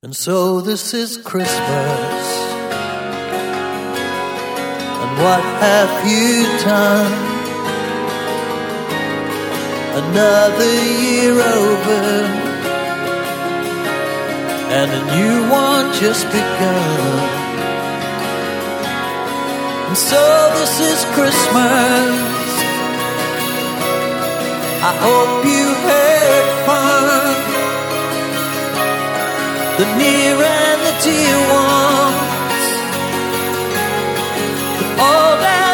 And 0.00 0.14
so 0.14 0.60
this 0.60 0.94
is 0.94 1.16
Christmas. 1.16 1.58
And 5.02 5.12
what 5.18 5.42
have 5.58 6.06
you 6.06 6.44
done? 6.62 7.12
Another 9.98 10.72
year 11.02 11.32
over. 11.32 12.04
And 14.70 14.88
a 14.92 15.02
new 15.16 15.50
one 15.50 15.92
just 15.94 16.26
begun. 16.28 17.18
And 19.88 19.96
so 19.98 20.52
this 20.60 20.78
is 20.78 21.04
Christmas. 21.16 22.14
I 24.80 24.92
hope 25.02 25.44
you 25.44 25.66
had 25.90 26.66
fun. 26.66 27.57
The 29.78 29.84
near 29.96 30.34
and 30.34 30.80
the 30.86 30.94
dear 31.04 31.38
ones, 31.54 32.66
the 34.80 34.88
old 35.06 35.40
and 35.40 35.67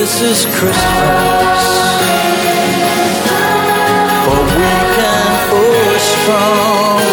this 0.00 0.22
is 0.22 0.46
Christmas 0.56 1.62
for 4.24 4.40
weak 4.56 4.96
and 5.12 5.36
for 5.50 5.98
strong, 6.12 7.04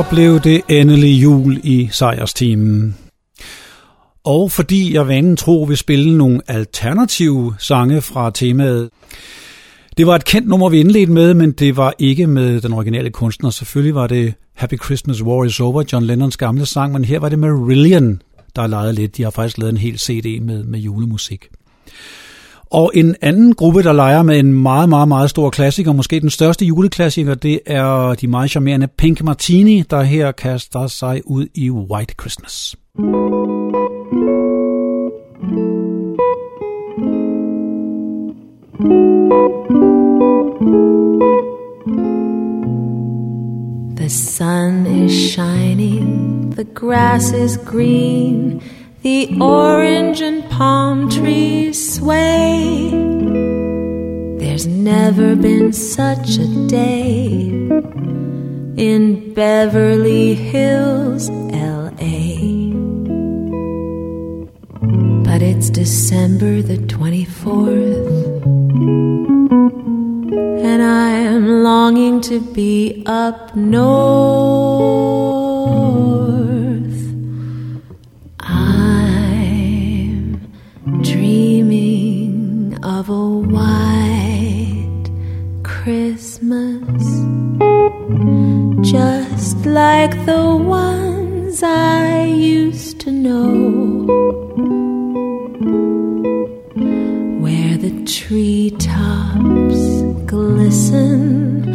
blev 0.10 0.40
det 0.40 0.62
endelig 0.70 1.24
jul 1.24 1.60
i 1.64 1.90
sejrsteamen. 1.92 2.98
Og 4.24 4.52
fordi 4.52 4.94
jeg 4.94 5.08
vanen 5.08 5.38
tro 5.38 5.64
vil 5.64 5.78
spille 5.78 6.18
nogle 6.18 6.42
alternative 6.48 7.56
sange 7.60 8.02
fra 8.02 8.32
temaet. 8.32 8.90
Det 9.98 10.08
var 10.08 10.16
et 10.16 10.26
kendt 10.26 10.48
nummer, 10.48 10.70
vi 10.70 10.80
indledte 10.80 11.12
med, 11.12 11.34
men 11.34 11.52
det 11.52 11.78
var 11.78 11.94
ikke 12.00 12.28
med 12.28 12.62
den 12.62 12.74
originale 12.74 13.10
kunstner. 13.10 13.50
Selvfølgelig 13.50 13.96
var 13.96 14.08
det 14.08 14.34
Happy 14.54 14.84
Christmas 14.84 15.24
War 15.24 15.46
is 15.46 15.60
Over, 15.60 15.84
John 15.94 16.06
Lennons 16.06 16.38
gamle 16.38 16.66
sang, 16.66 16.94
men 16.94 17.06
her 17.06 17.20
var 17.20 17.30
det 17.30 17.40
Marillion, 17.40 18.22
der 18.56 18.68
legede 18.68 18.94
lidt. 18.94 19.18
De 19.18 19.24
har 19.24 19.30
faktisk 19.30 19.58
lavet 19.58 19.72
en 19.72 19.78
hel 19.78 20.00
CD 20.00 20.42
med, 20.42 20.64
med 20.64 20.80
julemusik. 20.80 21.48
Og 22.72 22.92
en 22.94 23.16
anden 23.22 23.56
gruppe, 23.56 23.84
der 23.84 23.94
leger 23.94 24.24
med 24.24 24.40
en 24.40 24.54
meget, 24.54 24.90
meget, 24.90 25.08
meget 25.08 25.30
stor 25.30 25.50
klassiker, 25.50 25.94
måske 25.94 26.20
den 26.20 26.30
største 26.30 26.66
juleklassiker, 26.66 27.36
det 27.36 27.60
er 27.66 28.14
de 28.14 28.28
meget 28.28 28.52
charmerende 28.52 28.88
Pink 28.88 29.24
Martini, 29.24 29.84
der 29.90 30.02
her 30.02 30.32
kaster 30.32 30.88
sig 30.88 31.22
ud 31.26 31.48
i 31.56 31.70
White 31.70 32.16
Christmas. 32.22 32.76
The 43.98 44.10
sun 44.10 44.86
is 44.86 45.32
shining, 45.34 46.52
the 46.56 46.64
grass 46.64 47.32
is 47.32 47.58
green, 47.66 48.62
the 49.06 49.38
orange 49.40 50.20
and 50.20 50.44
palm 50.50 51.08
trees 51.08 51.94
sway. 51.96 52.90
There's 54.40 54.66
never 54.66 55.36
been 55.36 55.74
such 55.74 56.40
a 56.40 56.48
day 56.66 57.52
in 58.88 59.32
Beverly 59.36 60.34
Hills, 60.34 61.30
LA. 61.30 62.74
But 65.24 65.44
it's 65.44 65.70
December 65.70 66.64
the 66.64 66.78
24th 66.78 68.42
and 70.66 70.82
I 70.82 71.10
am 71.10 71.62
longing 71.62 72.22
to 72.22 72.40
be 72.40 73.04
up 73.06 73.56
north. 73.56 75.06
Like 89.76 90.16
the 90.26 90.56
ones 90.56 91.62
I 91.62 92.24
used 92.24 93.02
to 93.02 93.12
know 93.12 94.06
where 97.44 97.78
the 97.78 98.06
treetops 98.06 99.82
glisten 100.32 101.68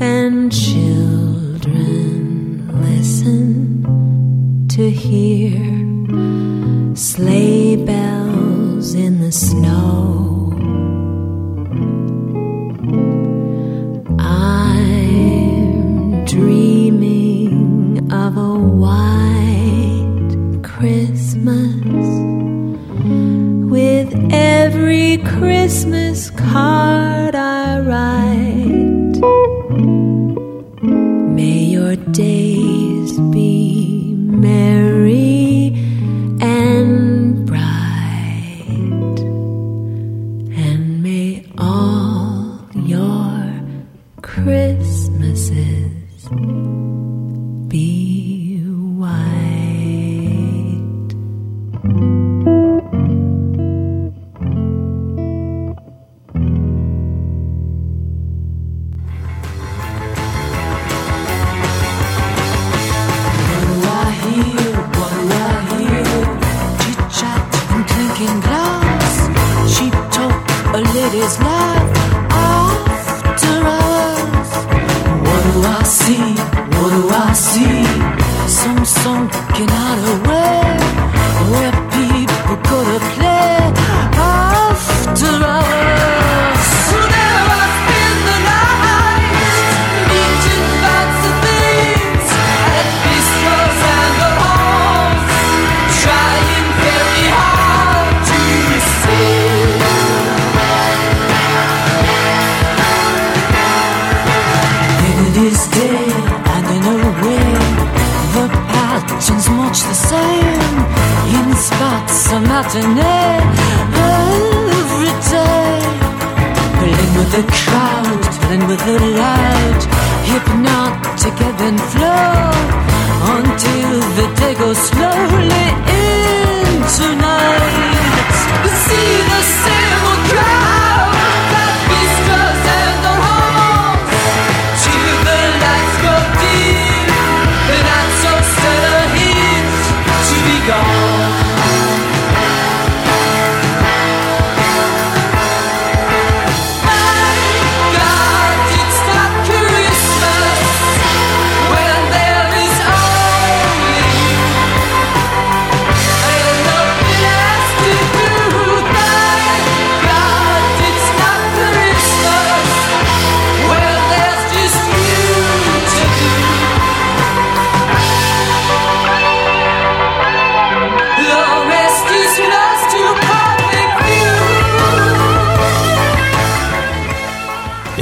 and 0.00 0.50
children 0.50 1.82
listen 2.88 3.84
to 4.68 4.90
hear 4.90 5.60
sleigh 6.96 7.76
bells 7.76 8.94
in 8.94 9.20
the 9.20 9.30
snow. 9.30 10.21
Christmas 25.62 26.28
card 26.30 27.36
I 27.36 27.78
write. 27.78 28.51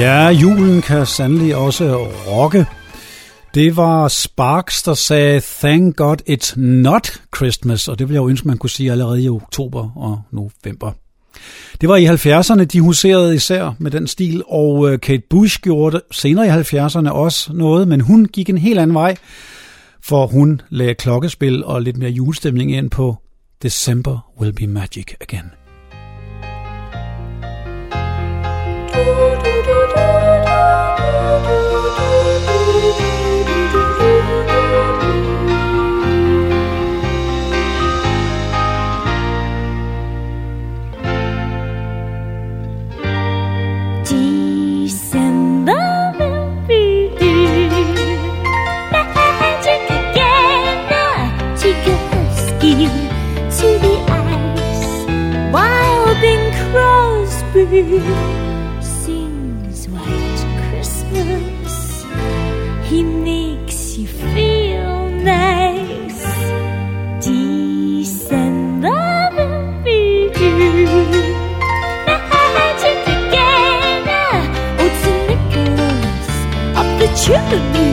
Ja, 0.00 0.28
julen 0.28 0.82
kan 0.82 1.06
sandelig 1.06 1.56
også 1.56 1.96
rocke. 2.26 2.66
Det 3.54 3.76
var 3.76 4.08
Sparks, 4.08 4.82
der 4.82 4.94
sagde, 4.94 5.40
thank 5.44 5.96
God 5.96 6.16
it's 6.30 6.60
not 6.60 7.20
Christmas, 7.36 7.88
og 7.88 7.98
det 7.98 8.08
vil 8.08 8.14
jeg 8.14 8.20
jo 8.20 8.28
ønske, 8.28 8.48
man 8.48 8.58
kunne 8.58 8.70
sige 8.70 8.90
allerede 8.90 9.22
i 9.22 9.28
oktober 9.28 9.96
og 9.96 10.22
november. 10.30 10.92
Det 11.80 11.88
var 11.88 11.96
i 11.96 12.06
70'erne, 12.06 12.64
de 12.64 12.80
huserede 12.80 13.34
især 13.34 13.74
med 13.78 13.90
den 13.90 14.06
stil, 14.06 14.42
og 14.48 14.92
øh, 14.92 15.00
Kate 15.00 15.22
Bush 15.30 15.60
gjorde 15.60 16.00
senere 16.10 16.46
i 16.46 16.50
70'erne 16.50 17.10
også 17.10 17.52
noget, 17.52 17.88
men 17.88 18.00
hun 18.00 18.26
gik 18.26 18.48
en 18.50 18.58
helt 18.58 18.78
anden 18.78 18.94
vej, 18.94 19.16
for 20.02 20.26
hun 20.26 20.60
lagde 20.70 20.94
klokkespil 20.94 21.64
og 21.64 21.82
lidt 21.82 21.96
mere 21.96 22.10
julestemning 22.10 22.72
ind 22.72 22.90
på 22.90 23.16
December 23.62 24.32
Will 24.40 24.52
Be 24.52 24.66
Magic 24.66 25.14
Again. 25.20 25.59
sings 57.70 59.86
White 59.88 60.44
Christmas. 60.66 62.02
He 62.88 62.98
makes 63.04 63.96
you 63.96 64.08
feel 64.08 65.08
nice. 65.22 66.24
December 67.24 68.90
will 69.36 69.72
be. 69.84 70.30
Magic 72.56 72.98
again. 73.06 74.02
Oh, 74.18 74.84
it's 74.84 75.02
a 75.06 75.08
Nicholas 75.28 76.28
up 76.74 76.88
the 76.98 77.06
chimney. 77.22 77.90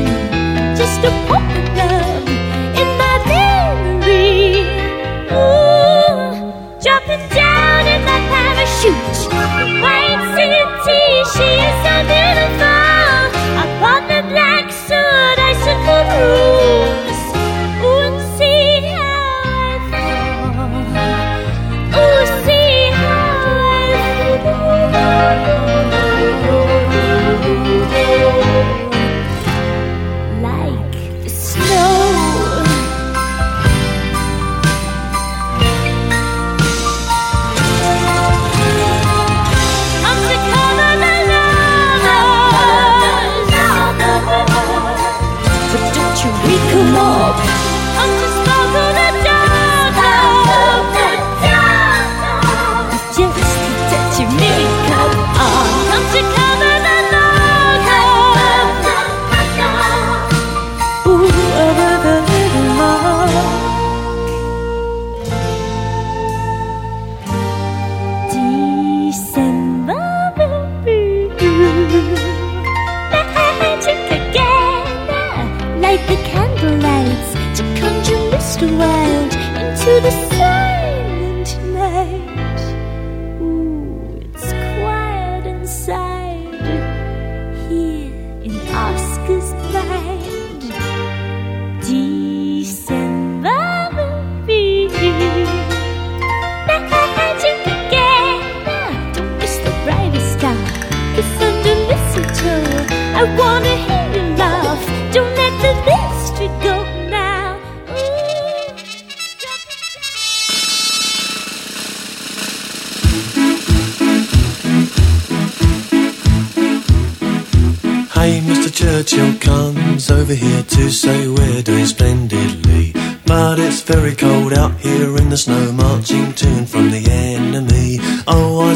Just 0.76 1.04
a 1.04 1.06
pop. 1.28 1.47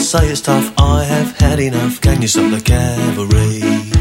Say 0.02 0.30
it's 0.30 0.42
tough, 0.42 0.74
I 0.78 1.04
have 1.04 1.38
had 1.38 1.60
enough. 1.60 2.02
Can 2.02 2.22
you 2.22 2.28
stop 2.28 2.52
the 2.52 2.62
cavalry? 2.62 4.01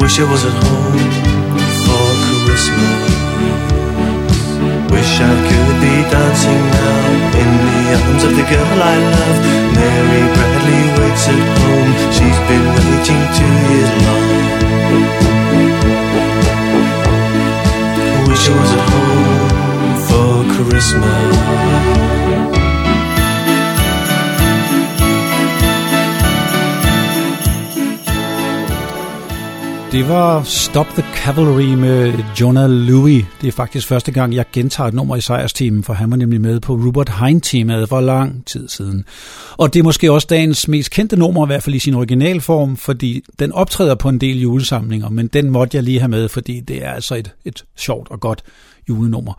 Wish 0.00 0.18
I 0.20 0.24
was 0.30 0.44
at 0.44 0.54
home 0.62 1.10
for 1.82 2.10
Christmas. 2.46 3.02
Wish 4.92 5.14
I 5.20 5.32
could 5.48 5.70
be 5.82 5.94
dancing 6.06 6.62
now 6.70 7.02
in 7.40 7.50
the 7.66 7.78
arms 7.98 8.22
of 8.24 8.32
the 8.36 8.44
girl 8.46 8.78
I 8.78 8.96
love. 9.10 9.38
Mary 9.74 10.22
Bradley 10.34 10.82
waits 10.98 11.26
at 11.26 11.42
home. 11.58 11.90
She's 12.14 12.38
been 12.46 12.66
waiting 12.76 13.22
two 13.34 13.52
years 13.74 13.90
long. 14.06 14.19
Var 30.10 30.42
Stop 30.42 30.86
the 30.86 31.04
Cavalry 31.14 31.74
med 31.74 32.12
Jonah 32.40 32.70
Louie. 32.70 33.26
Det 33.40 33.48
er 33.48 33.52
faktisk 33.52 33.86
første 33.86 34.12
gang, 34.12 34.34
jeg 34.34 34.44
gentager 34.52 34.88
et 34.88 34.94
nummer 34.94 35.16
i 35.16 35.20
sejrsteamen, 35.20 35.84
for 35.84 35.92
han 35.92 36.10
var 36.10 36.16
nemlig 36.16 36.40
med 36.40 36.60
på 36.60 36.72
Rupert 36.72 37.08
Hein-temaet 37.08 37.88
for 37.88 38.00
lang 38.00 38.46
tid 38.46 38.68
siden. 38.68 39.04
Og 39.56 39.74
det 39.74 39.80
er 39.80 39.84
måske 39.84 40.12
også 40.12 40.26
dagens 40.30 40.68
mest 40.68 40.90
kendte 40.90 41.16
nummer, 41.16 41.46
i 41.46 41.48
hvert 41.48 41.62
fald 41.62 41.74
i 41.74 41.78
sin 41.78 41.94
originalform, 41.94 42.76
fordi 42.76 43.22
den 43.38 43.52
optræder 43.52 43.94
på 43.94 44.08
en 44.08 44.18
del 44.18 44.40
julesamlinger, 44.40 45.08
men 45.08 45.26
den 45.26 45.50
måtte 45.50 45.76
jeg 45.76 45.84
lige 45.84 45.98
have 45.98 46.08
med, 46.08 46.28
fordi 46.28 46.60
det 46.60 46.84
er 46.84 46.90
altså 46.90 47.14
et, 47.14 47.34
et 47.44 47.64
sjovt 47.76 48.10
og 48.10 48.20
godt 48.20 48.42
julenummer. 48.90 49.32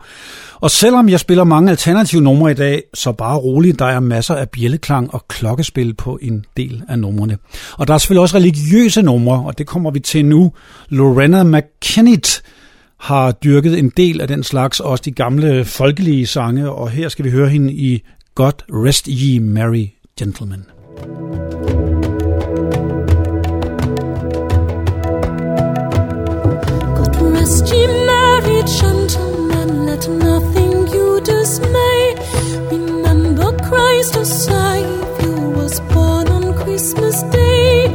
Og 0.60 0.70
selvom 0.70 1.08
jeg 1.08 1.20
spiller 1.20 1.44
mange 1.44 1.70
alternative 1.70 2.20
numre 2.20 2.50
i 2.50 2.54
dag, 2.54 2.82
så 2.94 3.12
bare 3.12 3.36
roligt, 3.36 3.78
der 3.78 3.84
er 3.84 4.00
masser 4.00 4.34
af 4.34 4.50
bjælleklang 4.50 5.14
og 5.14 5.28
klokkespil 5.28 5.94
på 5.94 6.18
en 6.22 6.44
del 6.56 6.82
af 6.88 6.98
numrene. 6.98 7.38
Og 7.78 7.88
der 7.88 7.94
er 7.94 7.98
selvfølgelig 7.98 8.22
også 8.22 8.36
religiøse 8.36 9.02
numre, 9.02 9.42
og 9.46 9.58
det 9.58 9.66
kommer 9.66 9.90
vi 9.90 10.00
til 10.00 10.24
nu. 10.24 10.52
Lorena 10.88 11.42
McKennitt 11.42 12.42
har 13.00 13.32
dyrket 13.32 13.78
en 13.78 13.92
del 13.96 14.20
af 14.20 14.28
den 14.28 14.42
slags, 14.42 14.80
også 14.80 15.02
de 15.04 15.10
gamle 15.12 15.64
folkelige 15.64 16.26
sange, 16.26 16.70
og 16.70 16.90
her 16.90 17.08
skal 17.08 17.24
vi 17.24 17.30
høre 17.30 17.48
hende 17.48 17.72
i 17.72 18.02
God 18.34 18.52
Rest 18.70 19.08
Ye 19.10 19.40
Merry 19.40 19.86
Gentlemen. 20.18 20.64
God 26.96 27.36
rest 27.36 27.68
ye 27.74 27.86
merry 27.86 28.62
gentlemen, 28.80 29.01
nothing 30.08 30.88
you 30.88 31.20
dismay. 31.20 32.14
Remember 32.70 33.56
Christ 33.58 34.16
our 34.16 34.24
Savior 34.24 35.48
was 35.50 35.80
born 35.92 36.28
on 36.28 36.54
Christmas 36.54 37.22
Day 37.24 37.88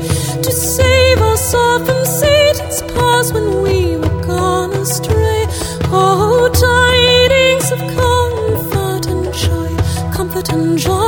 to 0.44 0.52
save 0.52 1.20
us 1.22 1.54
all 1.54 1.80
from 1.86 2.06
Satan's 2.06 2.82
paws 2.94 3.34
when 3.34 3.62
we 3.62 3.98
were 3.98 4.22
gone 4.26 4.74
astray. 4.74 5.46
Oh, 5.92 6.50
tidings 6.54 7.72
of 7.72 7.80
comfort 8.02 9.08
and 9.08 9.34
joy, 9.34 10.12
comfort 10.14 10.50
and 10.50 10.78
joy. 10.78 11.07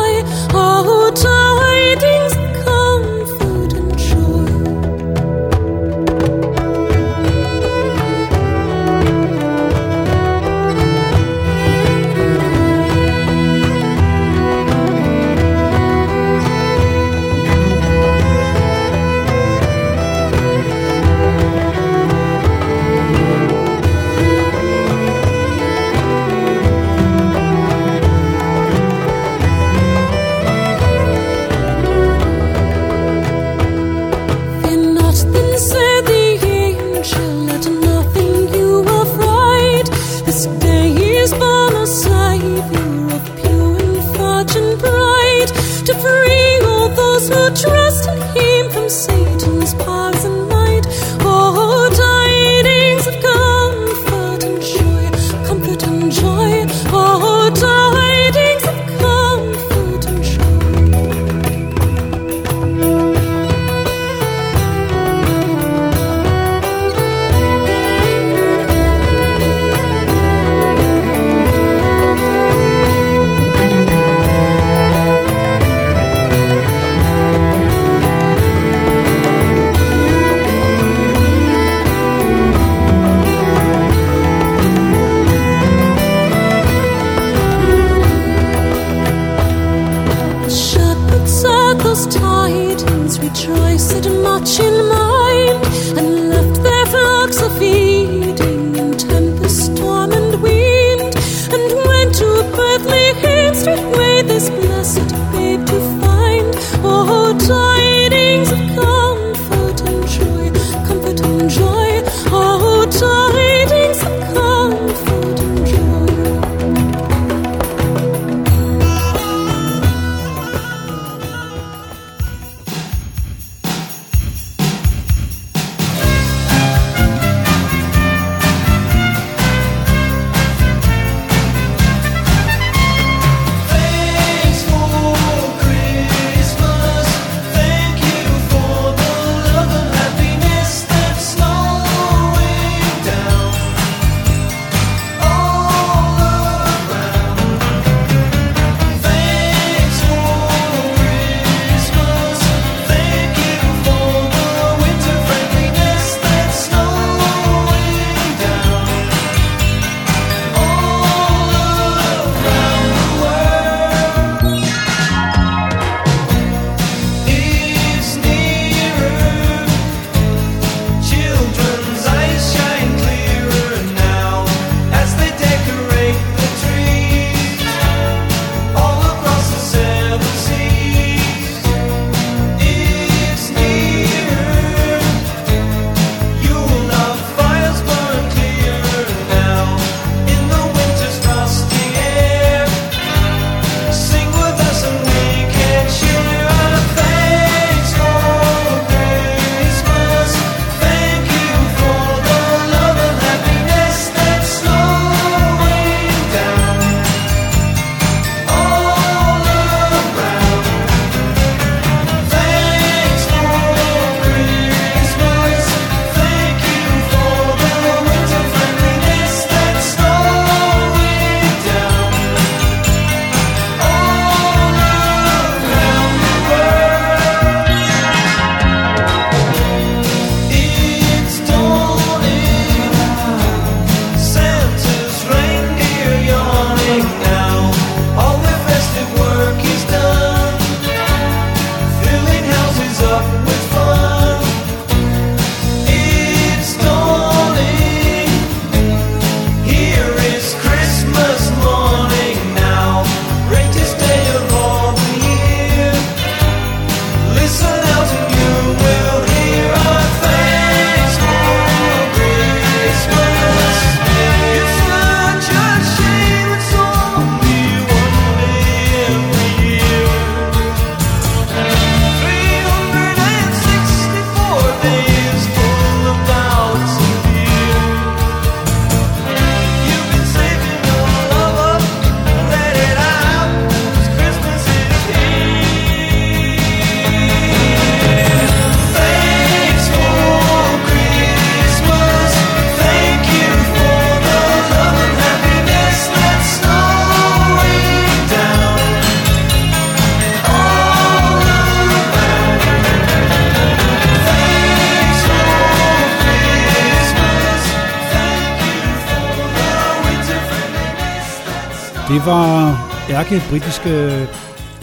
stærke 313.29 313.49
britiske 313.49 314.27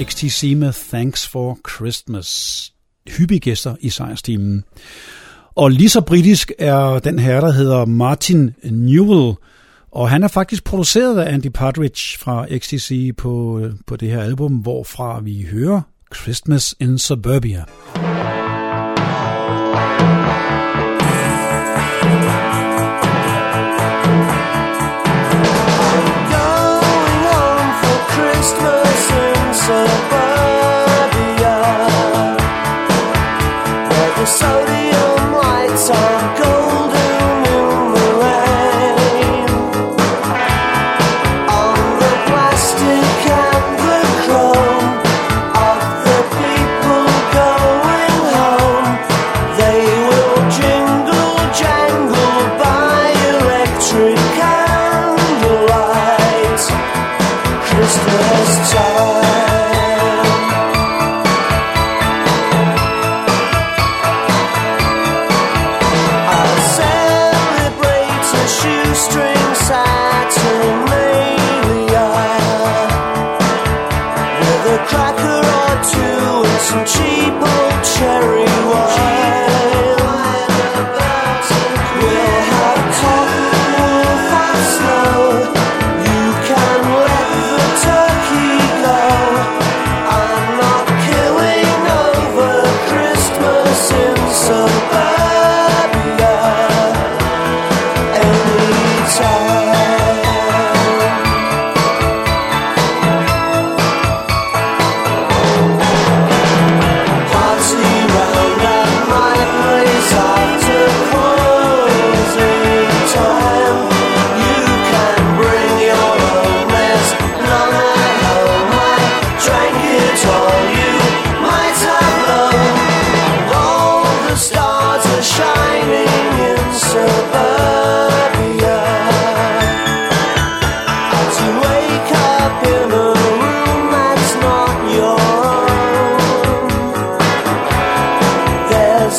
XTC 0.03 0.55
med 0.57 0.73
Thanks 0.73 1.29
for 1.29 1.59
Christmas. 1.69 2.73
Hyppige 3.09 3.41
gæster 3.41 3.77
i 3.81 3.89
sejrstimen. 3.89 4.65
Og 5.55 5.71
lige 5.71 5.89
så 5.89 6.01
britisk 6.01 6.53
er 6.59 6.99
den 6.99 7.19
her, 7.19 7.41
der 7.41 7.53
hedder 7.53 7.85
Martin 7.85 8.55
Newell, 8.65 9.37
og 9.93 10.11
han 10.11 10.23
er 10.23 10.29
faktisk 10.29 10.65
produceret 10.65 11.19
af 11.19 11.33
Andy 11.35 11.47
Partridge 11.55 12.19
fra 12.19 12.47
XTC 12.59 13.17
på, 13.17 13.63
på 13.87 13.97
det 13.97 14.11
her 14.11 14.23
album, 14.23 14.53
hvorfra 14.53 15.21
vi 15.21 15.47
hører 15.51 15.81
Christmas 16.15 16.75
in 16.81 16.99
Suburbia. 16.99 17.65
thank 20.07 20.46
strong. 28.47 28.76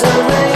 misery 0.04 0.47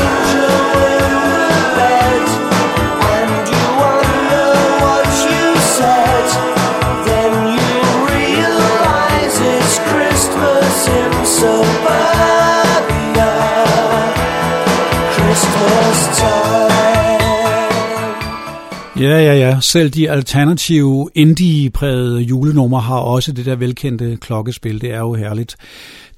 Ja, 19.02 19.20
ja, 19.20 19.34
ja. 19.34 19.60
Selv 19.60 19.90
de 19.90 20.12
alternative 20.12 21.10
indie-prægede 21.16 22.22
julenummer 22.22 22.80
har 22.80 22.98
også 22.98 23.32
det 23.32 23.46
der 23.46 23.56
velkendte 23.56 24.18
klokkespil. 24.22 24.82
Det 24.82 24.94
er 24.94 25.00
jo 25.00 25.14
herligt. 25.14 25.56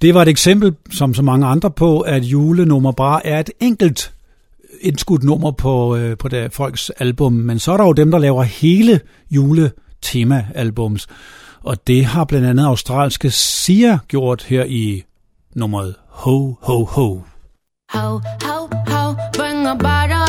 Det 0.02 0.14
var 0.14 0.22
et 0.22 0.28
eksempel, 0.28 0.76
som 0.92 1.14
så 1.14 1.22
mange 1.22 1.48
andre 1.48 1.72
på, 1.72 2.00
at 2.00 2.24
julenummer 2.24 2.92
bare 2.92 3.28
er 3.28 3.40
et 3.40 3.50
enkelt 3.60 4.14
indskudt 4.82 5.24
nummer 5.24 5.52
på, 5.52 5.96
øh, 5.96 6.18
på 6.18 6.28
der 6.28 6.50
folks 6.50 6.90
album. 6.90 7.34
Men 7.34 7.60
så 7.60 7.72
er 7.72 7.78
der 7.78 7.86
jo 7.86 7.94
dem, 7.94 8.12
der 8.12 8.20
laver 8.20 8.44
hele 8.44 9.00
juletema-albums. 9.32 11.08
Og 11.64 11.88
det 11.88 12.06
har 12.06 12.26
blandt 12.26 12.48
andet 12.48 12.66
australske 12.66 13.32
Sia 13.32 14.00
gjort 14.08 14.44
her 14.44 14.64
i 14.64 15.04
nummeret 15.56 15.96
Ho 16.08 16.56
Ho 16.62 16.84
Ho. 16.84 17.22
Ho, 17.94 18.20
ho, 18.42 18.70
ho, 18.88 19.16
bring 19.34 19.68
a 19.68 19.74
bottle 19.74 20.23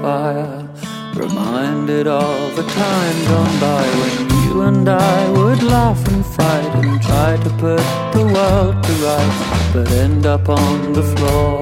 fire. 0.00 0.68
Reminded 1.14 2.06
of 2.06 2.58
a 2.58 2.62
time 2.62 3.18
gone 3.26 3.60
by 3.60 3.84
when 4.00 4.30
you 4.44 4.62
and 4.62 4.88
I 4.88 5.30
would 5.30 5.62
laugh 5.62 6.06
and 6.08 6.24
fight 6.24 6.70
and 6.78 7.02
try 7.02 7.36
to 7.36 7.50
put 7.64 7.82
the 8.16 8.24
world 8.34 8.82
to 8.84 8.92
rights, 9.08 9.72
but 9.72 9.90
end 9.90 10.26
up 10.26 10.48
on 10.48 10.92
the 10.92 11.02
floor, 11.02 11.60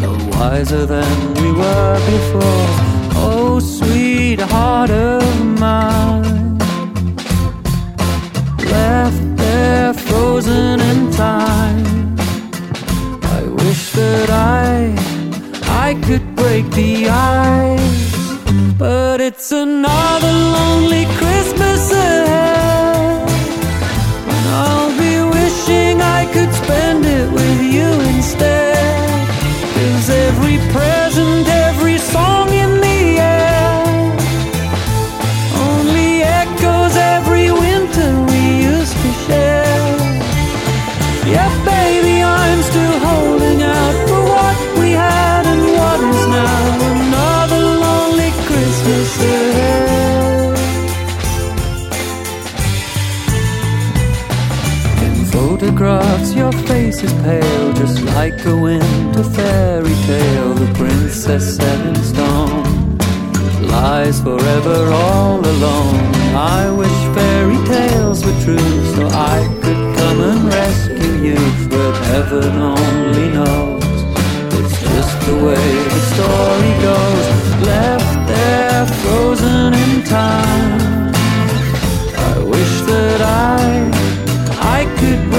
no 0.00 0.12
wiser 0.32 0.84
than 0.84 1.34
we 1.40 1.52
were 1.52 1.98
before. 2.14 2.66
Oh, 3.26 3.58
sweetheart 3.58 4.90
of 4.90 5.22
mine, 5.58 6.58
left 8.58 9.36
there 9.36 9.94
frozen 9.94 10.80
in 10.80 11.10
time. 11.12 12.16
I 13.38 13.42
wish 13.62 13.92
that 13.92 14.28
I 14.30 15.03
I 15.90 15.92
could 16.06 16.24
break 16.34 16.64
the 16.70 17.10
ice, 17.10 18.78
but 18.78 19.20
it's 19.20 19.52
another 19.52 20.32
lonely 20.32 21.04
Christmas 21.20 21.92
ahead. 21.92 23.28
And 24.32 24.46
I'll 24.64 24.96
be 24.96 25.14
wishing 25.38 26.00
I 26.00 26.24
could 26.32 26.52
spend 26.54 27.04
it 27.04 27.30
with 27.30 27.60
you 27.60 27.88
instead. 28.16 28.73
Your 56.34 56.52
face 56.66 57.02
is 57.02 57.12
pale, 57.22 57.72
just 57.74 58.02
like 58.02 58.44
a 58.46 58.56
winter 58.56 59.22
fairy 59.22 59.94
tale. 60.06 60.54
The 60.54 60.72
princess 60.74 61.56
set 61.56 61.86
in 61.86 61.96
stone 61.96 62.98
lies 63.68 64.20
forever 64.20 64.90
all 64.92 65.40
alone. 65.40 66.14
I 66.34 66.70
wish 66.70 67.00
fairy 67.16 67.60
tales 67.66 68.24
were 68.24 68.38
true, 68.44 68.84
so 68.94 69.08
I 69.08 69.38
could 69.62 69.82
come 69.98 70.20
and 70.30 70.44
rescue 70.44 71.14
you. 71.28 71.40
But 71.68 71.94
heaven 72.12 72.52
only 72.74 73.28
knows 73.36 73.84
it's 74.58 74.80
just 74.80 75.14
the 75.26 75.36
way 75.46 75.68
the 75.94 76.02
story 76.12 76.72
goes. 76.88 77.26
Left 77.72 78.28
there 78.28 78.86
frozen 78.86 79.74
in 79.74 80.02
time. 80.04 80.83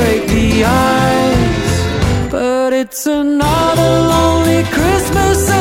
Break 0.06 0.28
the 0.28 0.64
ice, 0.64 2.30
but 2.30 2.74
it's 2.74 3.08
another 3.08 3.92
lonely 4.14 4.64
Christmas 4.66 5.55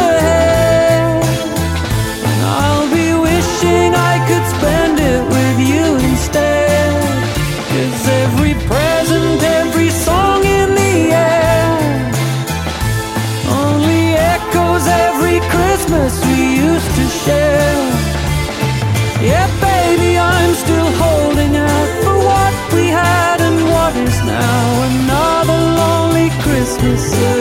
Christmas 26.85 27.34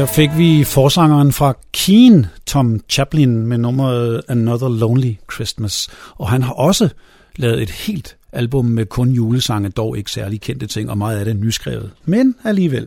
Der 0.00 0.06
Her 0.06 0.12
fik 0.12 0.30
vi 0.36 0.64
forsangeren 0.64 1.32
fra 1.32 1.54
Keen, 1.72 2.26
Tom 2.46 2.80
Chaplin, 2.88 3.46
med 3.46 3.58
nummeret 3.58 4.22
Another 4.28 4.68
Lonely 4.68 5.14
Christmas. 5.32 5.88
Og 6.14 6.28
han 6.28 6.42
har 6.42 6.52
også 6.52 6.88
lavet 7.36 7.62
et 7.62 7.70
helt 7.70 8.16
album 8.32 8.64
med 8.64 8.86
kun 8.86 9.10
julesange, 9.10 9.68
dog 9.68 9.98
ikke 9.98 10.10
særlig 10.10 10.40
kendte 10.40 10.66
ting, 10.66 10.90
og 10.90 10.98
meget 10.98 11.18
af 11.18 11.24
det 11.24 11.36
nyskrevet. 11.36 11.90
Men 12.04 12.34
alligevel. 12.44 12.86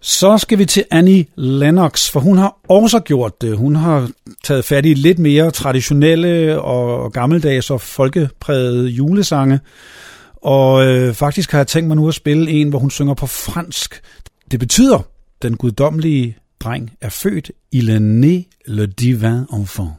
Så 0.00 0.38
skal 0.38 0.58
vi 0.58 0.64
til 0.64 0.84
Annie 0.90 1.26
Lennox, 1.36 2.10
for 2.10 2.20
hun 2.20 2.38
har 2.38 2.56
også 2.68 3.00
gjort 3.00 3.40
det. 3.40 3.56
Hun 3.56 3.76
har 3.76 4.10
taget 4.44 4.64
fat 4.64 4.86
i 4.86 4.94
lidt 4.94 5.18
mere 5.18 5.50
traditionelle 5.50 6.60
og 6.60 7.12
gammeldags 7.12 7.70
og 7.70 7.80
folkeprægede 7.80 8.88
julesange. 8.88 9.60
Og 10.42 10.86
øh, 10.86 11.14
faktisk 11.14 11.52
har 11.52 11.58
jeg 11.58 11.66
tænkt 11.66 11.88
mig 11.88 11.96
nu 11.96 12.08
at 12.08 12.14
spille 12.14 12.50
en, 12.50 12.68
hvor 12.68 12.78
hun 12.78 12.90
synger 12.90 13.14
på 13.14 13.26
fransk. 13.26 14.00
Det 14.50 14.60
betyder, 14.60 15.02
den 15.42 15.56
guddommelige 15.56 16.36
dreng 16.60 16.90
er 17.00 17.08
født. 17.08 17.52
Il 17.72 17.90
est 17.90 18.00
né 18.00 18.44
le 18.66 18.86
divin 18.86 19.46
enfant. 19.50 19.92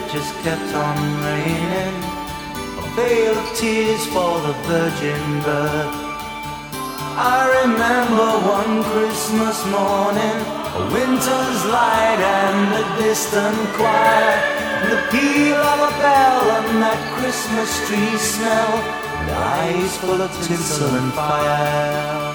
It 0.00 0.12
just 0.12 0.34
kept 0.42 0.72
on 0.74 0.96
raining. 1.24 1.96
A 2.80 2.86
veil 2.96 3.36
of 3.36 3.48
tears 3.56 4.04
for 4.06 4.32
the 4.46 4.54
virgin 4.68 5.22
birth. 5.44 5.94
I 7.16 7.40
remember 7.62 8.28
one 8.56 8.82
Christmas 8.92 9.58
morning, 9.66 10.38
a 10.80 10.82
winter's 10.94 11.60
light 11.76 12.20
and 12.20 12.68
a 12.80 12.84
distant 13.02 13.60
choir, 13.76 14.32
the 14.88 14.98
peal 15.10 15.60
of 15.72 15.78
a 15.88 15.92
bell 16.00 16.42
and 16.56 16.82
that 16.82 17.00
Christmas 17.18 17.70
tree 17.86 18.16
smell, 18.16 18.72
and 19.20 19.30
eyes 19.30 19.96
full 19.98 20.20
of 20.22 20.32
tinsel 20.46 20.94
and 20.94 21.12
fire. 21.12 22.29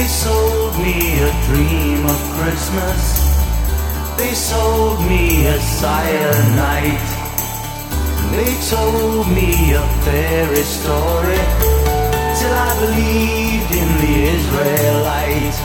They 0.00 0.06
sold 0.06 0.78
me 0.78 0.96
a 1.20 1.30
dream 1.44 2.06
of 2.06 2.18
Christmas. 2.32 3.00
They 4.16 4.32
sold 4.32 4.98
me 5.04 5.46
a 5.46 5.60
cyanide. 5.60 7.04
They 8.32 8.52
told 8.72 9.28
me 9.28 9.74
a 9.74 9.84
fairy 10.00 10.64
story 10.64 11.42
till 12.38 12.54
I 12.68 12.72
believed 12.80 13.70
in 13.76 13.88
the 14.00 14.16
Israelite. 14.40 15.56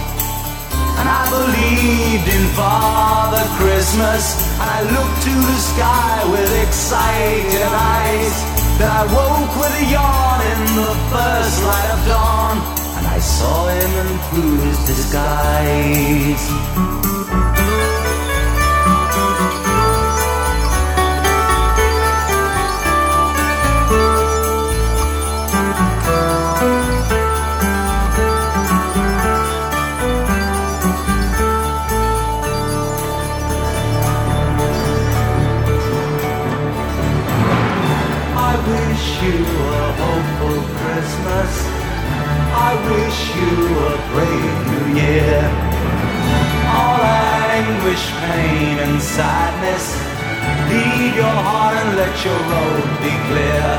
And 0.99 1.07
I 1.07 1.23
believed 1.31 2.27
in 2.27 2.45
Father 2.59 3.45
Christmas. 3.55 4.35
I 4.59 4.83
looked 4.83 5.19
to 5.31 5.35
the 5.47 5.59
sky 5.71 6.15
with 6.29 6.51
excited 6.67 7.63
eyes. 7.71 8.35
Then 8.79 8.91
I 8.91 9.03
woke 9.15 9.55
with 9.63 9.79
a 9.79 9.85
yawn 9.95 10.39
in 10.51 10.61
the 10.83 10.91
first 11.07 11.63
light 11.63 11.89
of 11.95 12.07
dawn. 12.09 12.84
I 13.15 13.19
saw 13.19 13.69
him 13.69 14.19
through 14.29 14.57
his 14.57 14.77
disguise. 14.85 17.14
I 42.67 42.73
wish 42.73 43.19
you 43.37 43.53
a 43.77 43.95
brave 44.09 44.57
new 44.73 44.85
year. 44.97 45.37
All 46.73 46.97
anguish, 47.61 48.05
pain, 48.25 48.81
and 48.81 48.97
sadness. 48.97 49.85
Leave 50.73 51.13
your 51.13 51.37
heart 51.45 51.77
and 51.77 51.91
let 51.93 52.15
your 52.25 52.41
road 52.49 52.85
be 53.05 53.13
clear. 53.29 53.69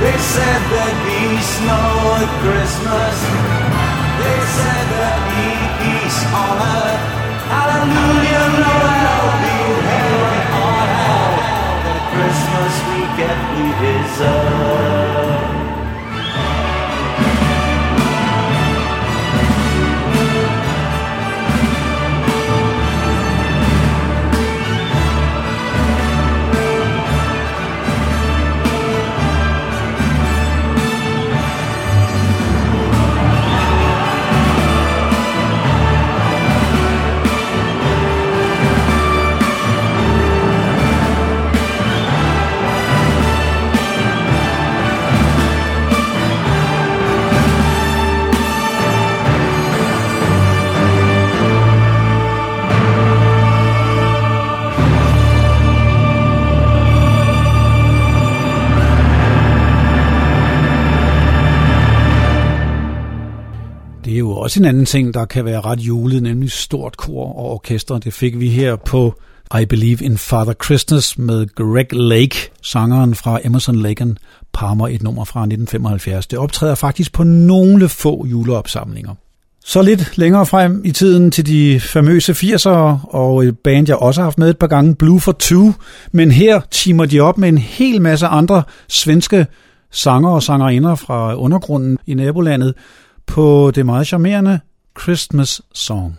They 0.00 0.16
said 0.32 0.60
there'd 0.72 1.00
be 1.04 1.20
snow 1.56 1.92
at 2.24 2.32
Christmas. 2.40 3.16
They 4.24 4.38
said 4.56 4.84
there'd 4.96 5.26
be 5.36 5.52
peace 5.84 6.20
on 6.32 6.56
earth. 6.64 7.04
Hallelujah, 7.52 8.46
Noel, 8.56 9.20
be 9.44 9.58
heaven 9.84 10.40
on 10.64 10.88
hell. 11.04 11.32
The 11.84 11.96
Christmas 12.08 12.72
we 12.88 13.00
get 13.20 13.38
we 13.52 13.64
deserve. 13.84 15.49
Det 64.10 64.16
er 64.16 64.18
jo 64.18 64.30
også 64.30 64.60
en 64.60 64.64
anden 64.64 64.86
ting, 64.86 65.14
der 65.14 65.24
kan 65.24 65.44
være 65.44 65.60
ret 65.60 65.80
julet, 65.80 66.22
nemlig 66.22 66.50
stort 66.50 66.96
kor 66.96 67.26
og 67.26 67.44
orkester. 67.44 67.98
Det 67.98 68.12
fik 68.12 68.40
vi 68.40 68.48
her 68.48 68.76
på 68.76 69.14
I 69.60 69.64
Believe 69.64 70.04
in 70.04 70.18
Father 70.18 70.52
Christmas 70.64 71.18
med 71.18 71.46
Greg 71.54 71.92
Lake, 71.92 72.50
sangeren 72.62 73.14
fra 73.14 73.40
Emerson 73.44 73.76
Lake 73.76 74.02
and 74.02 74.16
Palmer, 74.54 74.88
et 74.88 75.02
nummer 75.02 75.24
fra 75.24 75.40
1975. 75.40 76.26
Det 76.26 76.38
optræder 76.38 76.74
faktisk 76.74 77.12
på 77.12 77.22
nogle 77.22 77.88
få 77.88 78.26
juleopsamlinger. 78.26 79.14
Så 79.64 79.82
lidt 79.82 80.18
længere 80.18 80.46
frem 80.46 80.82
i 80.84 80.92
tiden 80.92 81.30
til 81.30 81.46
de 81.46 81.80
famøse 81.80 82.32
80'ere, 82.32 83.08
og 83.10 83.44
et 83.44 83.58
band, 83.58 83.88
jeg 83.88 83.96
også 83.96 84.20
har 84.20 84.26
haft 84.26 84.38
med 84.38 84.50
et 84.50 84.58
par 84.58 84.66
gange, 84.66 84.94
Blue 84.94 85.20
for 85.20 85.32
Two. 85.32 85.72
Men 86.12 86.30
her 86.30 86.60
timer 86.70 87.04
de 87.04 87.20
op 87.20 87.38
med 87.38 87.48
en 87.48 87.58
hel 87.58 88.02
masse 88.02 88.26
andre 88.26 88.62
svenske 88.88 89.46
sanger 89.90 90.30
og 90.30 90.42
sangerinder 90.42 90.94
fra 90.94 91.34
undergrunden 91.34 91.98
i 92.06 92.14
nabolandet 92.14 92.74
på 93.30 93.70
det 93.74 93.86
meget 93.86 94.06
charmerende 94.06 94.60
Christmas 95.00 95.62
Song. 95.74 96.18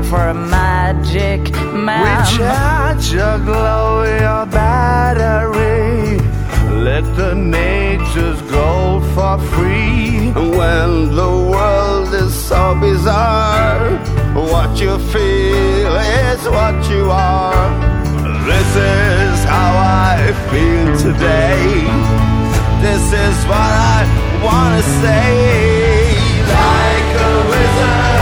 Wife, 0.00 0.12
or 0.12 0.28
a 0.28 0.34
magic 0.34 1.52
man? 1.74 2.20
Recharge 2.20 3.12
your 3.12 3.38
glow, 3.38 4.04
your 4.04 4.46
battery. 4.46 6.18
Let 6.74 7.04
the 7.16 7.34
natures 7.34 8.40
grow 8.42 9.00
for 9.14 9.38
free. 9.52 10.32
When 10.32 11.14
the 11.14 11.32
world 11.52 12.14
is 12.14 12.34
so 12.34 12.74
bizarre, 12.80 13.96
what 14.34 14.80
you 14.80 14.98
feel 15.12 15.96
is 15.96 16.48
what 16.48 16.76
you 16.90 17.10
are. 17.10 17.68
This 18.46 18.70
is 18.76 19.44
how 19.44 19.72
I 20.12 20.32
feel 20.50 20.96
today. 20.98 21.84
This 22.80 23.04
is 23.12 23.36
what 23.50 23.72
I 23.96 24.00
wanna 24.42 24.82
say. 25.02 26.10
Like 26.56 27.10
a 27.26 27.48
wizard 27.50 28.19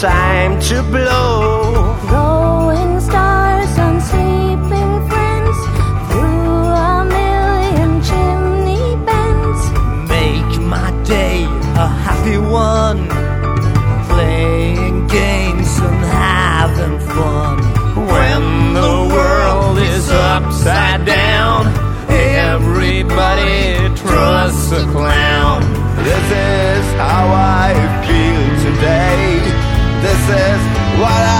time 0.00 0.58
to 0.58 0.82
blow. 0.84 1.94
Glowing 2.08 3.00
stars 3.00 3.72
and 3.76 4.02
sleeping 4.02 4.92
friends 5.10 5.56
through 6.08 6.64
a 6.88 7.04
million 7.04 8.02
chimney 8.08 8.96
bends. 9.04 9.62
Make 10.08 10.52
my 10.62 10.90
day 11.04 11.44
a 11.76 11.86
happy 11.86 12.38
one. 12.38 13.08
Playing 14.08 15.06
games 15.08 15.70
and 15.80 16.02
having 16.24 16.98
fun. 17.14 17.58
When 18.12 18.72
the 18.72 18.96
world 19.14 19.76
is 19.76 20.08
upside 20.10 21.04
down, 21.04 21.66
everybody 22.08 23.94
trusts 23.96 24.72
a 24.72 24.82
clown. 24.92 25.60
This 26.04 26.26
is 26.32 26.86
how 26.94 27.26
I 27.34 27.74
feel 28.06 28.46
today. 28.64 29.29
This 30.02 30.12
is 30.14 30.60
what 30.98 31.12
I 31.12 31.39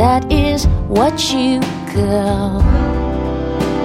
that 0.00 0.32
is 0.32 0.66
what 0.88 1.30
you 1.30 1.60
call 1.92 2.62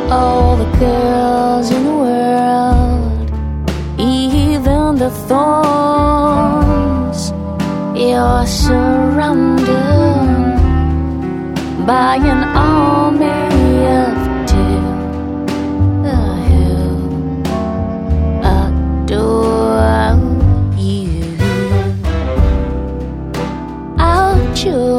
all 0.09 0.55
the 0.55 0.69
girls 0.79 1.69
in 1.71 1.83
the 1.83 1.95
world, 2.05 3.29
even 3.99 4.95
the 4.95 5.11
thorns. 5.27 7.19
You're 7.99 8.47
surrounded 8.47 9.67
by 11.85 12.15
an 12.33 12.43
army 12.55 13.85
of 14.05 14.15
two 14.51 14.79
who 16.47 16.65
adore 18.55 20.15
you. 20.77 21.37
Our 23.99 24.35
joy 24.55 24.94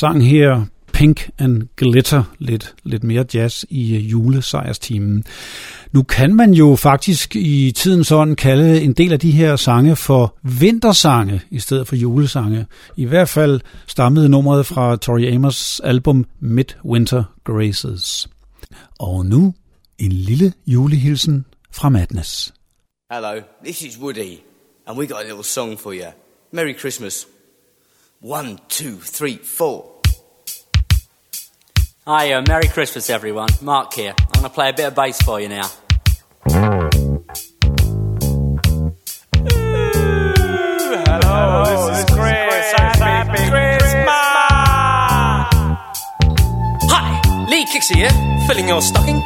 sang 0.00 0.24
her 0.24 0.66
Pink 0.92 1.30
and 1.38 1.62
Glitter, 1.76 2.22
lidt, 2.38 2.74
lidt 2.84 3.04
mere 3.04 3.24
jazz 3.34 3.64
i 3.68 3.96
øh, 3.96 4.10
julesejrstimen. 4.10 5.24
Nu 5.92 6.02
kan 6.02 6.34
man 6.34 6.54
jo 6.54 6.76
faktisk 6.76 7.36
i 7.36 7.72
tiden 7.76 8.04
sådan 8.04 8.36
kalde 8.36 8.82
en 8.82 8.92
del 8.92 9.12
af 9.12 9.20
de 9.20 9.30
her 9.30 9.56
sange 9.56 9.96
for 9.96 10.36
vintersange 10.42 11.42
i 11.50 11.58
stedet 11.58 11.88
for 11.88 11.96
julesange. 11.96 12.66
I 12.96 13.04
hvert 13.04 13.28
fald 13.28 13.60
stammede 13.86 14.28
nummeret 14.28 14.66
fra 14.66 14.96
Tori 14.96 15.34
Amos 15.34 15.80
album 15.84 16.24
Midwinter 16.40 17.24
Graces. 17.44 18.28
Og 18.98 19.26
nu 19.26 19.54
en 19.98 20.12
lille 20.12 20.52
julehilsen 20.66 21.44
fra 21.72 21.88
Madness. 21.88 22.54
Hello, 23.12 23.40
this 23.64 23.82
is 23.82 23.98
Woody, 23.98 24.38
and 24.86 24.98
we 24.98 25.06
got 25.06 25.18
a 25.18 25.28
little 25.28 25.44
song 25.44 25.78
for 25.78 25.92
you. 25.92 26.12
Merry 26.52 26.78
Christmas. 26.78 27.26
One, 28.22 28.58
two, 28.68 28.96
three, 28.98 29.38
four. 29.44 29.89
Hi, 32.12 32.32
uh, 32.32 32.42
Merry 32.42 32.66
Christmas, 32.66 33.08
everyone. 33.08 33.50
Mark 33.62 33.94
here. 33.94 34.12
I'm 34.18 34.42
going 34.42 34.42
to 34.42 34.50
play 34.50 34.70
a 34.70 34.72
bit 34.72 34.86
of 34.86 34.96
bass 34.96 35.22
for 35.22 35.40
you 35.40 35.48
now. 35.48 35.70
Hello, 41.06 41.64
this 41.66 41.98
is 42.00 42.04
Chris. 42.06 42.72
Happy 42.98 43.48
Christmas! 43.48 44.10
Hi, 46.90 47.46
Lee 47.48 47.64
Kixie 47.66 47.94
here, 47.94 48.10
filling 48.48 48.66
your 48.66 48.82
stocking. 48.82 49.22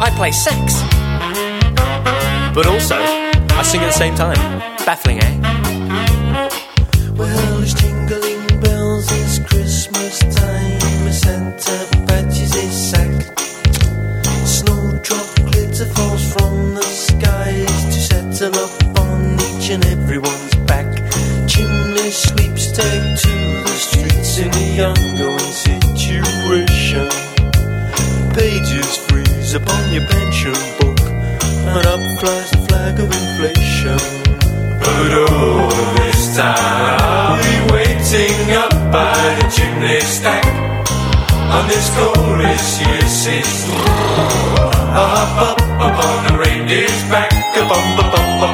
I 0.00 0.10
play 0.16 0.32
sax. 0.32 0.82
But 2.52 2.66
also, 2.66 2.96
I 2.96 3.62
sing 3.62 3.80
at 3.80 3.86
the 3.86 3.92
same 3.92 4.16
time. 4.16 4.58
Baffling, 4.84 5.22
eh? 5.22 5.38
Well, 7.14 7.62
it's 7.62 7.74
jingling 7.74 8.60
bells, 8.60 9.06
it's 9.12 9.38
Christmas 9.38 9.93
on 41.54 41.68
this 41.68 41.88
glorious 41.94 42.80
year's 42.82 43.28
eve. 43.28 43.70
Up, 44.94 45.32
up, 45.48 45.60
up 45.86 45.96
on 46.06 46.18
the 46.26 46.34
reindeer's 46.38 47.02
back, 47.10 47.32
up, 47.56 47.70
up, 47.70 48.04
up, 48.04 48.14
up, 48.42 48.53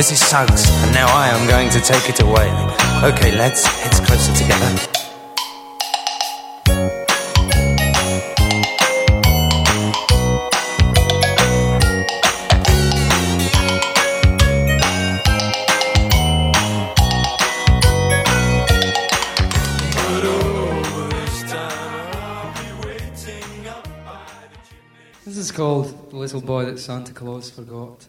This 0.00 0.12
is 0.12 0.26
Suggs, 0.26 0.66
and 0.66 0.94
now 0.94 1.14
I 1.14 1.28
am 1.28 1.46
going 1.46 1.68
to 1.68 1.78
take 1.78 2.08
it 2.08 2.20
away. 2.20 2.48
Okay, 3.04 3.36
lads, 3.36 3.66
heads 3.66 4.00
closer 4.00 4.32
together. 4.34 4.66
This 25.26 25.36
is 25.36 25.52
called 25.52 26.10
The 26.10 26.16
Little 26.16 26.40
Boy 26.40 26.64
That 26.64 26.78
Santa 26.78 27.12
Claus 27.12 27.50
Forgot. 27.50 28.06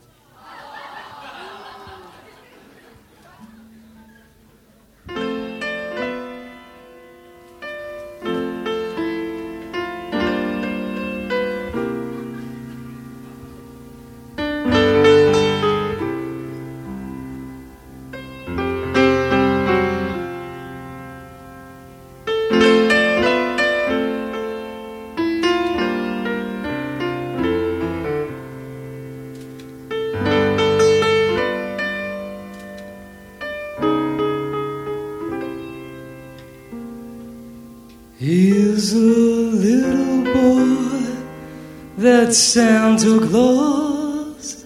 That 42.32 42.36
Santa 42.36 43.20
Claus 43.28 44.66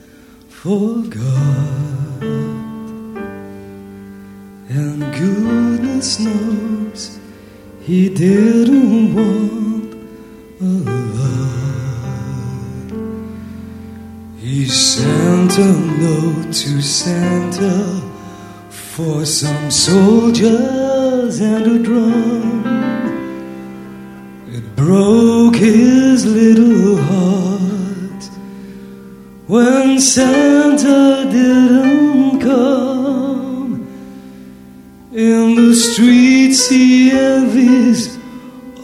forgot. 0.50 2.22
And 4.70 5.00
goodness 5.20 6.20
knows 6.20 7.20
he 7.82 8.10
didn't 8.10 9.16
want 9.16 9.96
a 10.62 10.74
lot. 11.18 11.42
He 14.38 14.68
sent 14.68 15.58
a 15.58 15.74
note 16.04 16.54
to 16.54 16.82
Santa 16.84 18.00
for 18.70 19.26
some 19.26 19.72
soldiers 19.72 21.40
and 21.40 21.66
a 21.66 21.80
drum. 21.82 22.35
Santa 30.16 31.28
didn't 31.30 32.40
come. 32.40 33.72
In 35.12 35.56
the 35.56 35.76
streets 35.76 36.70
he 36.70 37.12
envies 37.12 38.18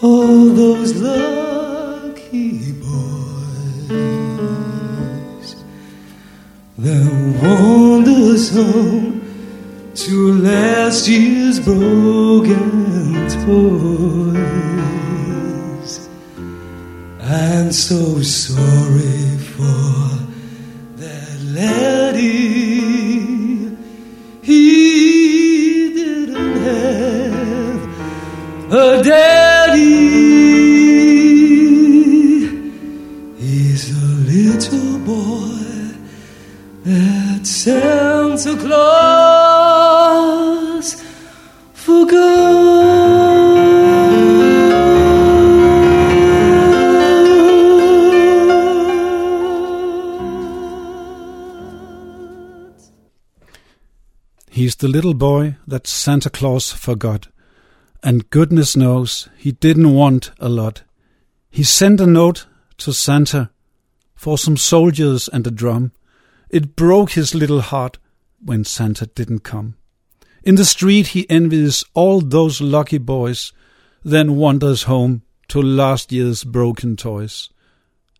all 0.01 0.49
those 0.49 0.93
lucky 0.97 2.73
boys. 2.73 3.15
Then 6.77 7.39
wanders 7.41 8.49
home 8.53 9.21
to 9.95 10.33
last 10.33 11.07
year's 11.07 11.61
broken 11.61 13.29
toys. 13.45 14.49
I'm 17.21 17.71
so 17.71 18.21
sorry 18.21 19.30
He's 54.71 54.77
the 54.77 54.87
little 54.87 55.13
boy 55.13 55.57
that 55.67 55.85
Santa 55.85 56.29
Claus 56.29 56.71
forgot. 56.71 57.27
And 58.01 58.29
goodness 58.29 58.77
knows 58.77 59.27
he 59.35 59.51
didn't 59.51 59.93
want 59.93 60.31
a 60.39 60.47
lot. 60.47 60.83
He 61.49 61.61
sent 61.61 61.99
a 61.99 62.07
note 62.07 62.45
to 62.77 62.93
Santa 62.93 63.49
for 64.15 64.37
some 64.37 64.55
soldiers 64.55 65.27
and 65.27 65.45
a 65.45 65.51
drum. 65.51 65.91
It 66.49 66.77
broke 66.77 67.11
his 67.11 67.35
little 67.35 67.59
heart 67.59 67.97
when 68.41 68.63
Santa 68.63 69.07
didn't 69.07 69.41
come. 69.41 69.75
In 70.41 70.55
the 70.55 70.63
street 70.63 71.07
he 71.07 71.29
envies 71.29 71.83
all 71.93 72.21
those 72.21 72.61
lucky 72.61 72.97
boys, 72.97 73.51
then 74.05 74.37
wanders 74.37 74.83
home 74.83 75.23
to 75.49 75.61
last 75.61 76.13
year's 76.13 76.45
broken 76.45 76.95
toys. 76.95 77.49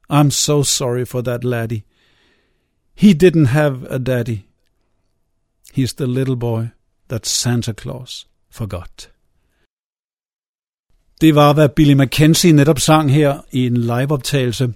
I'm 0.10 0.32
so 0.32 0.64
sorry 0.64 1.06
for 1.06 1.22
that 1.22 1.46
laddie. 1.46 1.86
He 2.94 3.14
didn't 3.14 3.46
have 3.46 3.84
a 3.90 4.00
daddy. 4.00 4.50
He's 5.78 5.94
the 5.94 6.08
little 6.08 6.36
boy 6.36 6.64
that 7.10 7.28
Santa 7.28 7.74
Claus 7.74 8.28
forgot. 8.52 9.10
Det 11.22 11.36
var, 11.36 11.54
hvad 11.54 11.70
Billy 11.70 11.94
McKenzie 11.94 12.52
netop 12.52 12.80
sang 12.80 13.14
her 13.14 13.42
i 13.52 13.66
en 13.66 13.78
liveoptagelse. 13.78 14.74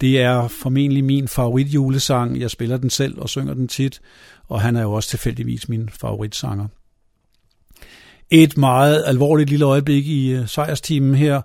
Det 0.00 0.20
er 0.20 0.48
formentlig 0.48 1.04
min 1.04 1.28
favorit 1.28 1.66
julesang. 1.66 2.40
Jeg 2.40 2.50
spiller 2.50 2.76
den 2.76 2.90
selv 2.90 3.20
og 3.20 3.28
synger 3.28 3.54
den 3.54 3.68
tit, 3.68 4.00
og 4.48 4.60
han 4.60 4.76
er 4.76 4.82
jo 4.82 4.92
også 4.92 5.08
tilfældigvis 5.08 5.68
min 5.68 5.88
favoritsanger. 5.88 6.66
Et 8.30 8.56
meget 8.56 9.04
alvorligt 9.06 9.50
lille 9.50 9.64
øjeblik 9.64 10.06
i 10.06 10.30
øh, 10.30 10.48
sejrstimen 10.48 11.14
her, 11.14 11.42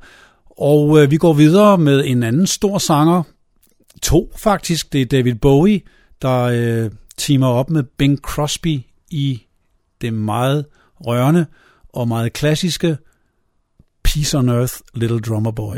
og 0.60 1.04
øh, 1.04 1.12
vi 1.12 1.18
går 1.18 1.34
videre 1.34 1.78
med 1.78 2.06
en 2.06 2.24
anden 2.24 2.48
stor 2.48 2.78
sanger. 2.78 3.24
To 4.02 4.32
faktisk. 4.38 4.94
Det 4.94 5.02
er 5.02 5.06
David 5.06 5.36
Bowie, 5.36 5.82
der 6.22 6.44
øh, 6.44 6.92
timer 7.18 7.48
op 7.48 7.70
med 7.70 7.84
Bing 7.84 8.18
Crosby 8.18 8.80
i 9.10 9.42
det 10.02 10.14
meget 10.14 10.66
rørende 11.06 11.46
og 11.90 12.08
meget 12.08 12.34
klassiske 12.34 12.98
Peace 14.04 14.38
on 14.38 14.50
Earth, 14.50 14.74
Little 14.94 15.20
Drummer 15.20 15.52
Boy. 15.52 15.78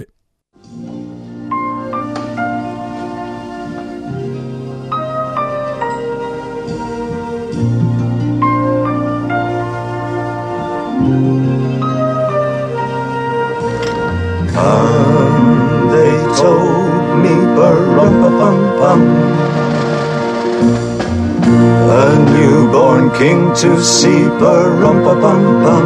Come, 14.53 15.91
they 15.91 16.13
told 16.35 17.17
me, 17.23 17.33
bum 17.55 17.93
Newborn 22.33 23.11
king 23.11 23.53
to 23.61 23.81
see, 23.83 24.23
bum 24.39 25.03
bum 25.03 25.85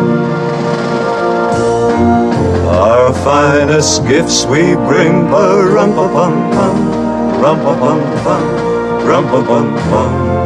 Our 2.68 3.14
finest 3.14 4.08
gifts 4.08 4.46
we 4.46 4.76
bring, 4.88 5.30
bum 5.30 5.92
bum 5.96 6.34
bum, 6.52 6.78
rum 7.42 7.60
bum 7.64 8.00
bum, 8.24 8.44
rum 9.06 9.26
bum 9.26 9.68
bum. 9.92 10.38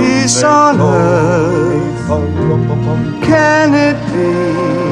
Peace 0.00 0.42
on 0.42 0.80
earth, 0.80 2.08
can 3.22 3.74
it 3.74 3.98
be? 4.12 4.82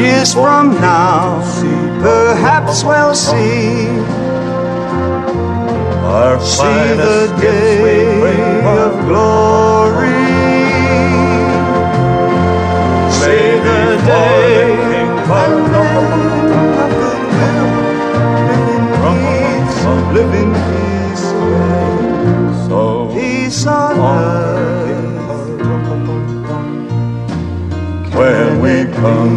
Years 0.00 0.32
from 0.34 0.72
now, 0.80 1.40
perhaps 2.00 2.84
we'll 2.84 3.14
see. 3.14 4.29
Our 6.10 6.40
see 6.40 6.94
the 7.04 7.18
day 7.40 7.78
we 7.84 7.96
bring 8.20 8.66
of 8.66 8.92
glory. 9.06 10.20
See 13.18 13.50
the 13.68 13.82
day 14.06 14.76
when 15.30 15.52
men 15.70 15.90
live 20.14 20.32
in 20.42 20.50
peace, 20.70 21.26
so 22.66 22.80
peace 23.14 23.66
on 23.66 23.98
earth. 24.00 24.70
when 28.20 28.60
we 28.60 28.84
come. 29.00 29.36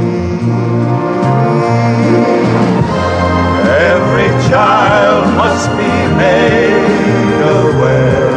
Every 3.90 4.30
child 4.50 5.23
must 5.64 5.78
be 5.78 5.96
made 6.18 7.40
aware. 7.42 8.36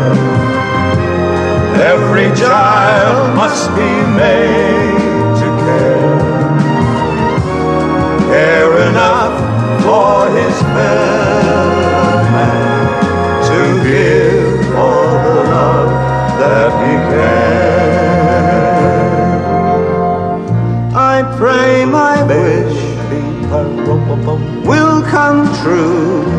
Every 1.92 2.28
child 2.38 3.34
must 3.34 3.68
be 3.70 3.92
made 4.14 5.34
to 5.40 5.48
care. 5.64 6.18
Care 8.30 8.74
enough 8.90 9.36
for 9.82 10.12
his 10.38 10.56
fellow 10.74 12.22
man 12.34 12.86
to 13.48 13.60
give 13.88 14.76
all 14.76 15.14
the 15.24 15.42
love 15.50 15.90
that 16.38 16.70
he 16.82 16.94
can. 17.10 17.96
I 20.94 21.16
pray 21.36 21.84
my 21.86 22.22
wish 22.22 22.76
will 24.64 25.02
come 25.10 25.38
true. 25.62 26.35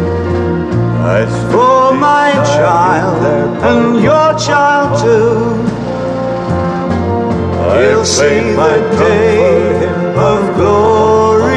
For 1.07 1.93
my 1.93 2.33
child 2.33 3.23
and 3.63 4.03
your 4.03 4.37
child 4.37 4.99
too, 4.99 5.55
he'll 7.79 8.03
see 8.03 8.51
the 8.51 8.75
day 8.99 9.87
of 10.17 10.55
glory. 10.57 11.47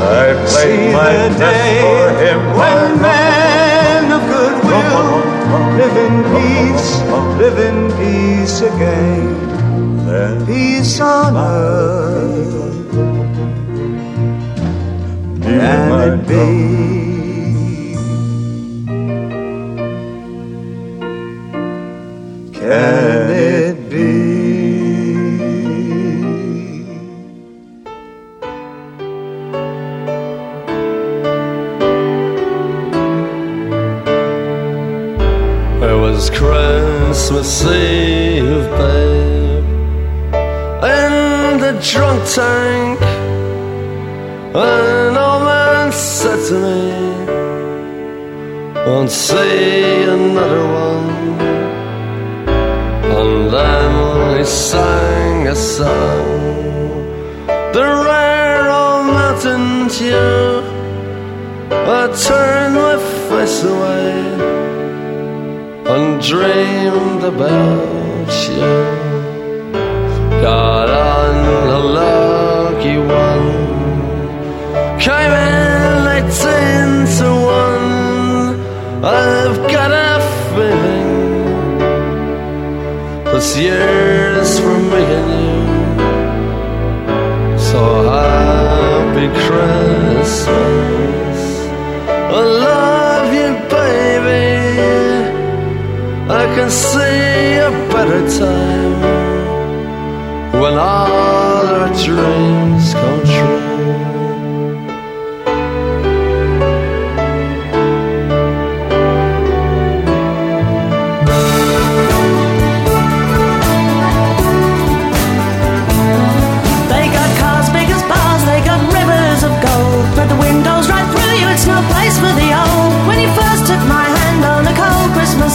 I 0.00 0.46
see 0.46 0.88
the 0.96 1.28
day 1.38 2.34
when 2.56 3.02
men 3.02 4.10
of 4.10 4.22
goodwill 4.32 5.08
live 5.76 5.96
in 6.06 6.14
peace, 6.32 6.90
live 7.36 7.58
in 7.68 7.78
peace 7.98 8.62
again. 8.62 9.26
Peace 10.46 11.00
on 11.00 11.36
earth. 11.36 12.48
Can 15.42 15.90
it 16.00 16.26
be? 16.26 16.67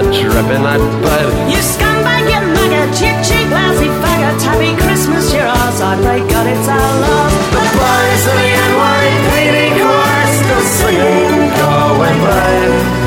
A 0.00 0.02
dripping 0.08 0.64
that 0.64 0.80
bed. 1.04 1.28
You 1.52 1.60
scumbag, 1.60 2.24
you 2.32 2.40
maggot, 2.56 2.88
cheap, 2.96 3.16
cheap, 3.20 3.48
lousy 3.52 3.88
faggot. 4.00 4.40
Happy 4.40 4.72
Christmas, 4.80 5.28
you're 5.32 5.44
ours. 5.44 5.80
I 5.80 6.00
pray 6.00 6.20
God 6.24 6.46
it's 6.48 6.68
our 6.68 6.92
love. 7.04 7.32
The 7.52 7.60
boys 7.76 8.24
of 8.24 8.36
the 8.40 8.48
NYPD 8.48 9.56
choir 9.76 10.26
still 10.40 10.64
singing 10.80 11.52
Galway 11.60 12.16
Bay, 12.24 12.64
and 12.64 12.76
the 12.80 12.99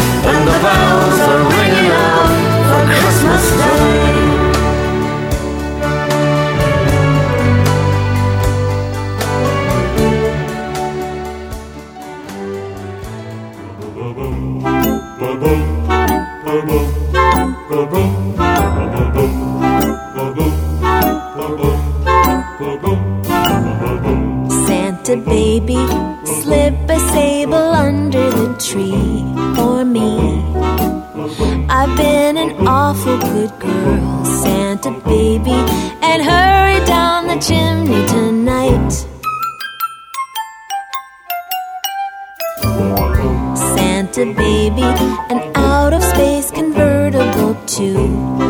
out 45.74 45.91
of 45.91 46.03
space 46.03 46.51
convertible 46.51 47.55
to 47.65 47.88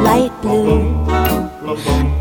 light 0.08 0.34
blue. 0.42 0.82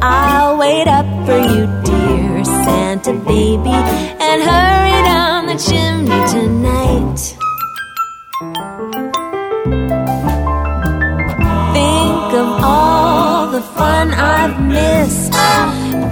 I'll 0.01 0.57
wait 0.59 0.87
up 0.87 1.09
for 1.27 1.41
you, 1.53 1.65
dear 1.89 2.45
Santa 2.45 3.13
baby, 3.35 3.79
and 4.27 4.39
hurry 4.51 4.99
down 5.13 5.41
the 5.51 5.59
chimney 5.69 6.21
tonight. 6.37 7.21
Think 11.77 12.29
of 12.43 12.49
all 12.73 13.51
the 13.57 13.65
fun 13.79 14.07
I've 14.13 14.57
missed. 14.77 15.33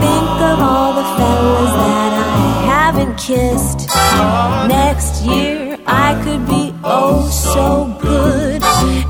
Think 0.04 0.30
of 0.50 0.58
all 0.68 0.92
the 1.00 1.08
fellas 1.16 1.74
that 1.84 2.12
I 2.26 2.40
haven't 2.74 3.16
kissed. 3.28 3.80
Next 4.68 5.22
year 5.22 5.78
I 5.86 6.10
could 6.24 6.44
be 6.46 6.74
oh 6.82 7.28
so 7.28 7.89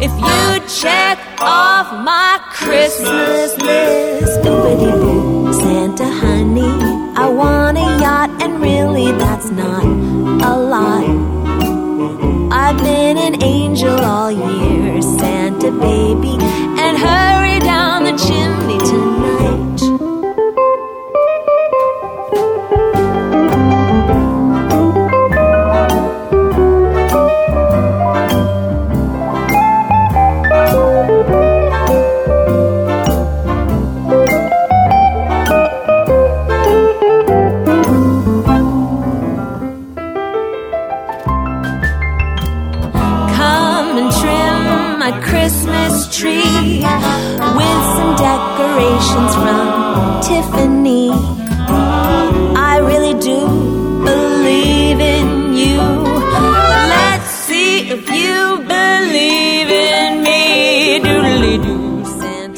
if 0.01 0.13
you 0.13 0.69
check 0.81 1.19
off 1.41 1.93
my 2.05 2.41
Christmas 2.51 3.57
list. 3.59 4.41
Oopity-doo. 4.41 5.53
Santa 5.53 6.09
honey, 6.23 6.73
I 7.17 7.29
want 7.29 7.77
a 7.77 7.89
yacht, 8.05 8.31
and 8.43 8.61
really 8.61 9.13
that's 9.13 9.51
not 9.51 9.85
a 9.85 10.55
lot. 10.57 11.05
I've 12.53 12.79
been 12.79 13.19
an 13.19 13.43
angel 13.43 13.99
all 14.01 14.31
year, 14.31 15.03
Santa 15.03 15.71
baby, 15.71 16.37
and 16.83 16.97
hurry 16.99 17.39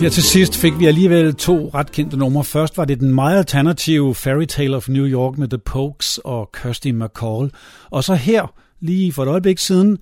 Her 0.02 0.10
til 0.10 0.22
sidst 0.22 0.56
fik 0.56 0.78
vi 0.78 0.86
alligevel 0.86 1.34
to 1.34 1.70
ret 1.74 1.92
kendte 1.92 2.16
numre. 2.16 2.44
Først 2.44 2.78
var 2.78 2.84
det 2.84 3.00
den 3.00 3.14
meget 3.14 3.38
alternative 3.38 4.14
Fairy 4.14 4.44
Tale 4.44 4.76
of 4.76 4.88
New 4.88 5.06
York 5.06 5.38
med 5.38 5.48
The 5.48 5.58
Pokes 5.58 6.18
og 6.24 6.50
Kirsty 6.52 6.88
McCall. 6.88 7.50
Og 7.90 8.04
så 8.04 8.14
her, 8.14 8.54
lige 8.80 9.12
for 9.12 9.22
et 9.22 9.28
øjeblik 9.28 9.58
siden, 9.58 9.98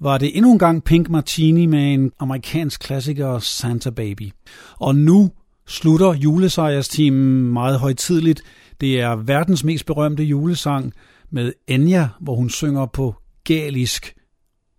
var 0.00 0.18
det 0.18 0.36
endnu 0.36 0.52
en 0.52 0.58
gang 0.58 0.84
Pink 0.84 1.10
Martini 1.10 1.66
med 1.66 1.94
en 1.94 2.12
amerikansk 2.18 2.80
klassiker, 2.80 3.38
Santa 3.38 3.90
Baby. 3.90 4.30
Og 4.78 4.96
nu 4.96 5.30
slutter 5.66 6.14
julesejrsteamen 6.14 7.52
meget 7.52 7.78
højtidligt. 7.78 8.42
Det 8.80 9.00
er 9.00 9.16
verdens 9.16 9.64
mest 9.64 9.86
berømte 9.86 10.24
julesang 10.24 10.92
med 11.30 11.52
Enya, 11.68 12.08
hvor 12.20 12.34
hun 12.34 12.50
synger 12.50 12.86
på 12.86 13.14
galisk. 13.44 14.14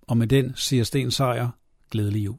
Og 0.08 0.18
med 0.18 0.28
den 0.28 0.52
siger 0.56 0.84
Sten 0.84 1.12
Sejr, 1.12 1.50
glædelig 1.92 2.26
jul. 2.26 2.38